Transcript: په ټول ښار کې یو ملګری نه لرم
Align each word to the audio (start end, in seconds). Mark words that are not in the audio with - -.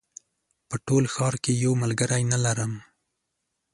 په 0.69 0.75
ټول 0.85 1.03
ښار 1.13 1.35
کې 1.43 1.51
یو 1.63 1.73
ملګری 1.81 2.23
نه 2.31 2.37
لرم 2.45 2.73